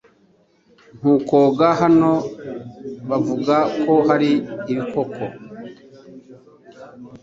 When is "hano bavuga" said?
1.81-3.55